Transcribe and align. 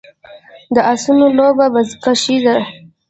د 0.73 0.77
اسونو 0.91 1.25
لوبه 1.37 1.65
بزکشي 1.73 2.37
ده 2.45 2.55